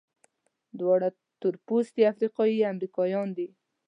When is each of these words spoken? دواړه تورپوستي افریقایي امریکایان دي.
دواړه 0.79 1.07
تورپوستي 1.41 2.01
افریقایي 2.13 2.59
امریکایان 2.73 3.27
دي. 3.37 3.47